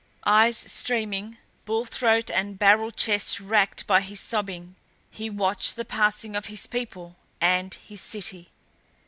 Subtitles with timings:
[0.25, 4.75] Eyes streaming, bull throat and barrel chest racked by his sobbing,
[5.11, 8.49] he watched the passing of his people and his city.